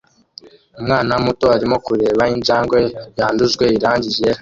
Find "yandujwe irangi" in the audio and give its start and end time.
3.17-4.07